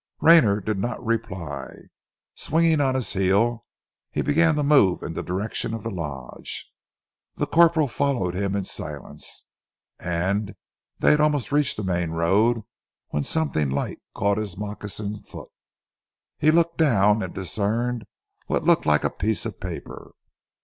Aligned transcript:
Rayner 0.19 0.59
did 0.59 0.79
not 0.79 1.05
reply. 1.05 1.75
Swinging 2.33 2.81
on 2.81 2.95
his 2.95 3.13
heel, 3.13 3.61
he 4.09 4.23
began 4.23 4.55
to 4.55 4.63
move 4.63 5.03
in 5.03 5.13
the 5.13 5.21
direction 5.21 5.75
of 5.75 5.83
the 5.83 5.91
lodge. 5.91 6.71
The 7.35 7.45
corporal 7.45 7.87
followed 7.87 8.33
him 8.33 8.55
in 8.55 8.65
silence, 8.65 9.45
and 9.99 10.55
they 10.97 11.11
had 11.11 11.21
almost 11.21 11.51
reached 11.51 11.77
the 11.77 11.83
main 11.83 12.09
road 12.09 12.61
when 13.09 13.23
something 13.23 13.69
light 13.69 13.99
caught 14.15 14.39
his 14.39 14.57
moccasined 14.57 15.27
foot. 15.27 15.49
He 16.39 16.49
looked 16.49 16.79
down 16.79 17.21
and 17.21 17.31
discerned 17.31 18.05
what 18.47 18.63
looked 18.63 18.87
like 18.87 19.03
a 19.03 19.11
piece 19.11 19.45
of 19.45 19.59
paper. 19.59 20.13